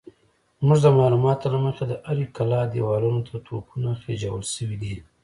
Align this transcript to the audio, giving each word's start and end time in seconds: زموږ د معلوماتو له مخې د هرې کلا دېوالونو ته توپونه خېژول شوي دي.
زموږ 0.61 0.79
د 0.83 0.87
معلوماتو 0.97 1.51
له 1.53 1.59
مخې 1.65 1.83
د 1.87 1.93
هرې 2.07 2.25
کلا 2.35 2.61
دېوالونو 2.73 3.19
ته 3.27 3.35
توپونه 3.47 3.89
خېژول 4.01 4.43
شوي 4.55 4.77
دي. 4.83 4.95